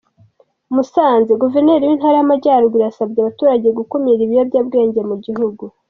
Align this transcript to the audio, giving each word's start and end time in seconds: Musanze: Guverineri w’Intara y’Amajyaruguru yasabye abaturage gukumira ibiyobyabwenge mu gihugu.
Musanze: 0.75 1.31
Guverineri 1.41 1.87
w’Intara 1.89 2.15
y’Amajyaruguru 2.19 2.81
yasabye 2.87 3.17
abaturage 3.19 3.67
gukumira 3.79 4.19
ibiyobyabwenge 4.23 4.99
mu 5.11 5.15
gihugu. 5.27 5.63